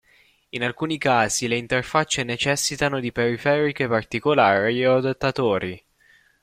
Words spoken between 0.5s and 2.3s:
alcuni casi le interfacce